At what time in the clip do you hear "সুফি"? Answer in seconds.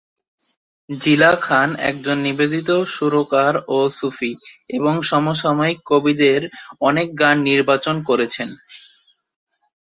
3.89-4.31